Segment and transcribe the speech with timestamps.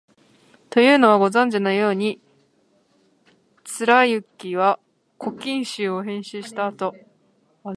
[0.71, 2.19] というのは、ご存じのように、
[3.63, 4.79] 貫之は
[5.21, 6.95] 「古今集」を編集したあと、